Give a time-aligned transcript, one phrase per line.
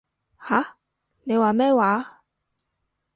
[0.43, 0.77] 吓？
[1.25, 2.21] 你話咩話？